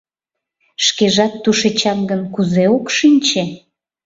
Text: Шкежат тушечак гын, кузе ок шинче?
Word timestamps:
Шкежат 0.85 1.33
тушечак 1.43 1.99
гын, 2.09 2.21
кузе 2.33 2.65
ок 2.77 2.85
шинче? 2.97 3.43